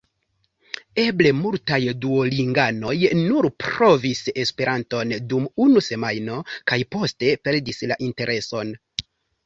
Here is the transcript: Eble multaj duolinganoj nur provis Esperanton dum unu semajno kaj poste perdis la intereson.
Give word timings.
Eble 1.01 1.33
multaj 1.41 1.79
duolinganoj 2.05 2.95
nur 3.19 3.49
provis 3.67 4.25
Esperanton 4.47 5.15
dum 5.35 5.49
unu 5.69 5.87
semajno 5.93 6.43
kaj 6.73 6.85
poste 6.97 7.35
perdis 7.47 7.89
la 7.95 8.05
intereson. 8.11 8.79